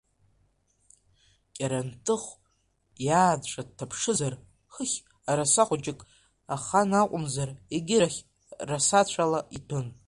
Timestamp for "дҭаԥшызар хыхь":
3.67-4.97